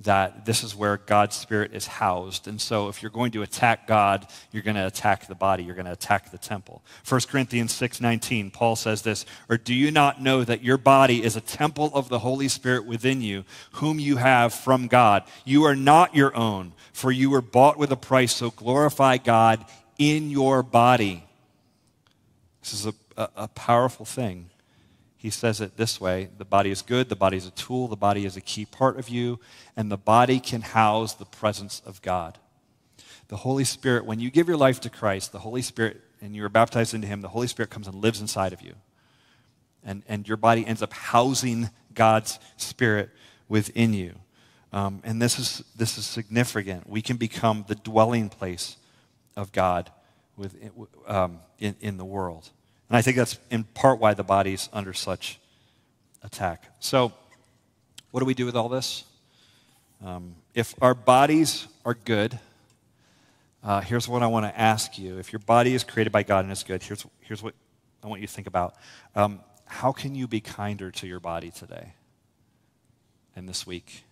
[0.00, 2.48] that this is where God's Spirit is housed.
[2.48, 5.74] And so, if you're going to attack God, you're going to attack the body, you're
[5.74, 6.82] going to attack the temple.
[7.08, 11.36] 1 Corinthians 6:19, Paul says this, "Or do you not know that your body is
[11.36, 15.22] a temple of the Holy Spirit within you, whom you have from God?
[15.44, 19.64] You are not your own, for you were bought with a price, so glorify God
[19.98, 21.24] in your body."
[22.62, 24.50] This is a, a, a powerful thing
[25.24, 27.96] he says it this way the body is good, the body is a tool, the
[27.96, 29.40] body is a key part of you,
[29.74, 32.38] and the body can house the presence of God.
[33.28, 36.44] The Holy Spirit, when you give your life to Christ, the Holy Spirit, and you
[36.44, 38.74] are baptized into Him, the Holy Spirit comes and lives inside of you.
[39.82, 43.08] And, and your body ends up housing God's Spirit
[43.48, 44.16] within you.
[44.74, 46.86] Um, and this is, this is significant.
[46.86, 48.76] We can become the dwelling place
[49.36, 49.90] of God
[50.36, 50.54] with,
[51.06, 52.50] um, in, in the world.
[52.94, 55.40] And I think that's in part why the body's under such
[56.22, 56.62] attack.
[56.78, 57.12] So,
[58.12, 59.02] what do we do with all this?
[60.00, 62.38] Um, if our bodies are good,
[63.64, 65.18] uh, here's what I want to ask you.
[65.18, 67.54] If your body is created by God and is good, here's, here's what
[68.00, 68.76] I want you to think about.
[69.16, 71.94] Um, how can you be kinder to your body today
[73.34, 74.04] and this week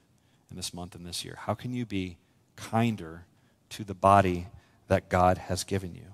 [0.51, 1.37] and this month and this year?
[1.39, 2.17] How can you be
[2.57, 3.27] kinder
[3.69, 4.49] to the body
[4.89, 6.09] that God has given you?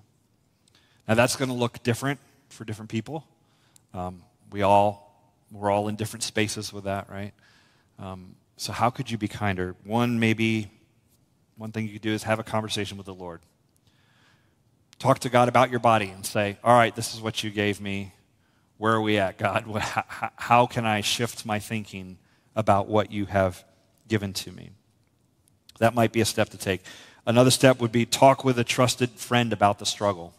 [1.09, 3.27] Now, that's going to look different for different people.
[3.95, 7.33] Um, we all, we're all in different spaces with that, right?
[7.99, 9.77] Um, so, how could you be kinder?
[9.85, 10.71] One, maybe,
[11.57, 13.41] one thing you could do is have a conversation with the Lord.
[14.99, 17.81] Talk to God about your body and say, All right, this is what you gave
[17.81, 18.13] me.
[18.77, 19.65] Where are we at, God?
[19.81, 22.19] How, how can I shift my thinking
[22.55, 23.65] about what you have
[24.07, 24.71] given to me?
[25.79, 26.83] That might be a step to take.
[27.27, 30.35] Another step would be talk with a trusted friend about the struggle.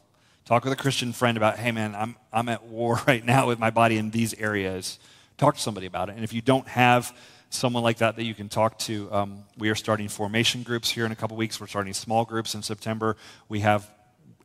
[0.50, 3.60] Talk with a Christian friend about, hey man, I'm, I'm at war right now with
[3.60, 4.98] my body in these areas.
[5.38, 6.16] Talk to somebody about it.
[6.16, 7.16] And if you don't have
[7.52, 11.06] someone like that that you can talk to, um, we are starting formation groups here
[11.06, 11.62] in a couple weeks.
[11.62, 13.16] We're starting small groups in September.
[13.48, 13.92] We have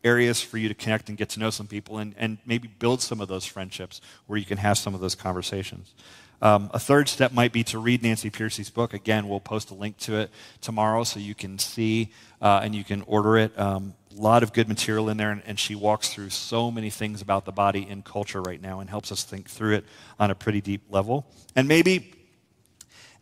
[0.04, 3.00] areas for you to connect and get to know some people and, and maybe build
[3.00, 5.94] some of those friendships where you can have some of those conversations.
[6.42, 8.92] Um, a third step might be to read Nancy Pearcey's book.
[8.92, 10.30] Again, we'll post a link to it
[10.60, 13.58] tomorrow so you can see uh, and you can order it.
[13.58, 16.90] Um, a lot of good material in there, and, and, she walks through so many
[16.90, 19.84] things about the body and culture right now and helps us think through it
[20.20, 21.26] on a pretty deep level.
[21.56, 22.14] And maybe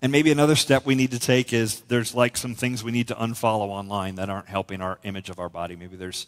[0.03, 3.09] and maybe another step we need to take is there's like some things we need
[3.09, 5.77] to unfollow online that aren't helping our image of our body.
[5.77, 6.27] Maybe there's,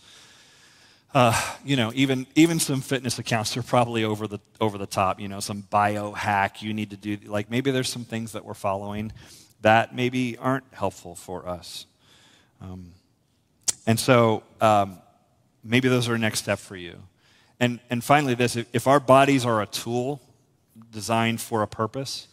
[1.12, 5.18] uh, you know, even even some fitness accounts are probably over the over the top.
[5.18, 7.18] You know, some biohack you need to do.
[7.26, 9.12] Like maybe there's some things that we're following
[9.62, 11.86] that maybe aren't helpful for us.
[12.60, 12.93] Um,
[13.87, 14.99] and so um,
[15.62, 17.03] maybe those are a next step for you.
[17.61, 20.20] And and finally, this: if, our bodies are a tool
[20.91, 22.28] designed for a purpose.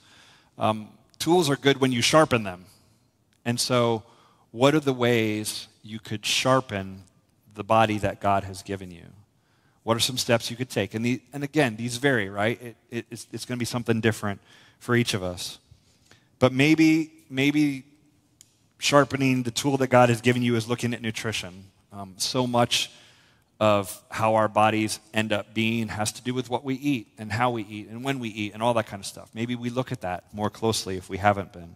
[0.57, 0.89] Um,
[1.21, 2.65] Tools are good when you sharpen them.
[3.45, 4.01] And so,
[4.49, 7.03] what are the ways you could sharpen
[7.53, 9.05] the body that God has given you?
[9.83, 10.95] What are some steps you could take?
[10.95, 12.59] And, the, and again, these vary, right?
[12.59, 14.41] It, it, it's, it's going to be something different
[14.79, 15.59] for each of us.
[16.39, 17.83] But maybe, maybe
[18.81, 21.65] sharpening the tool that God has given you is looking at nutrition.
[21.93, 22.89] Um, so much
[23.59, 27.31] of how our bodies end up being has to do with what we eat and
[27.31, 29.29] how we eat and when we eat and all that kind of stuff.
[29.35, 31.75] Maybe we look at that more closely if we haven't been.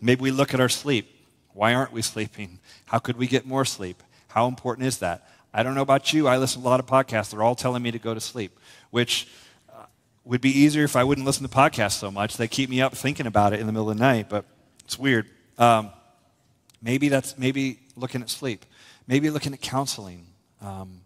[0.00, 1.08] Maybe we look at our sleep.
[1.52, 2.58] Why aren't we sleeping?
[2.86, 4.02] How could we get more sleep?
[4.26, 5.28] How important is that?
[5.54, 6.26] I don't know about you.
[6.26, 7.30] I listen to a lot of podcasts.
[7.30, 8.58] They're all telling me to go to sleep,
[8.90, 9.28] which
[9.72, 9.84] uh,
[10.24, 12.36] would be easier if I wouldn't listen to podcasts so much.
[12.36, 14.44] They keep me up thinking about it in the middle of the night, but
[14.84, 15.26] it's weird.
[15.56, 15.90] Um,
[16.82, 18.64] maybe that's maybe looking at sleep.
[19.06, 20.26] Maybe looking at counseling.
[20.60, 21.00] Um,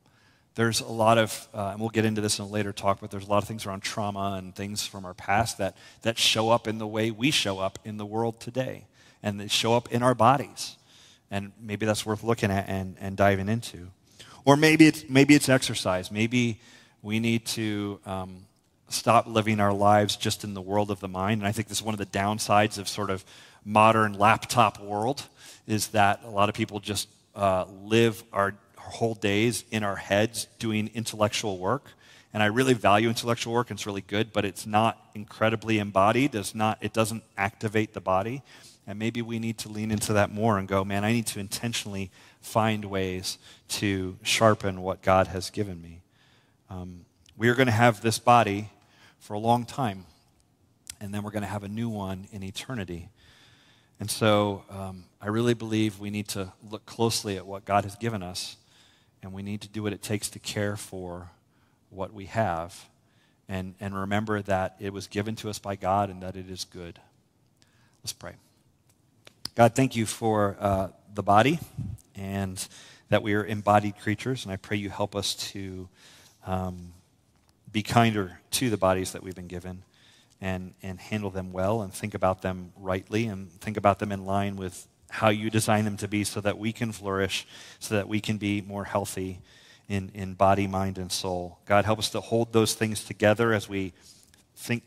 [0.54, 3.10] there's a lot of, uh, and we'll get into this in a later talk, but
[3.10, 6.50] there's a lot of things around trauma and things from our past that, that show
[6.50, 8.86] up in the way we show up in the world today.
[9.22, 10.76] And they show up in our bodies.
[11.30, 13.88] And maybe that's worth looking at and, and diving into.
[14.44, 16.10] Or maybe it's, maybe it's exercise.
[16.10, 16.60] Maybe
[17.02, 18.46] we need to um,
[18.88, 21.40] stop living our lives just in the world of the mind.
[21.40, 23.24] And I think this is one of the downsides of sort of
[23.64, 25.24] modern laptop world
[25.66, 30.46] is that a lot of people just uh, live our whole days in our heads
[30.58, 31.90] doing intellectual work.
[32.32, 36.34] And I really value intellectual work, it's really good, but it's not incredibly embodied.
[36.34, 38.42] It's not, it doesn't activate the body.
[38.86, 41.40] And maybe we need to lean into that more and go, man, I need to
[41.40, 42.10] intentionally
[42.40, 43.38] find ways
[43.68, 46.02] to sharpen what God has given me.
[46.70, 47.04] Um,
[47.36, 48.70] we are going to have this body
[49.18, 50.04] for a long time,
[51.00, 53.08] and then we're going to have a new one in eternity.
[53.98, 57.96] And so um, I really believe we need to look closely at what God has
[57.96, 58.56] given us
[59.22, 61.30] and we need to do what it takes to care for
[61.90, 62.86] what we have
[63.48, 66.64] and, and remember that it was given to us by God and that it is
[66.64, 66.98] good.
[68.02, 68.32] Let's pray.
[69.54, 71.58] God, thank you for uh, the body
[72.14, 72.66] and
[73.08, 75.88] that we are embodied creatures, and I pray you help us to
[76.44, 76.92] um,
[77.70, 79.82] be kinder to the bodies that we've been given
[80.40, 84.24] and, and handle them well and think about them rightly and think about them in
[84.24, 87.46] line with how you design them to be so that we can flourish,
[87.78, 89.40] so that we can be more healthy
[89.88, 91.58] in, in body, mind, and soul.
[91.64, 93.92] God, help us to hold those things together as we
[94.56, 94.82] think,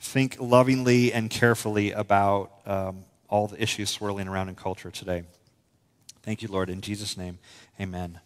[0.00, 5.24] think lovingly and carefully about um, all the issues swirling around in culture today.
[6.22, 6.70] Thank you, Lord.
[6.70, 7.38] In Jesus' name,
[7.80, 8.20] amen.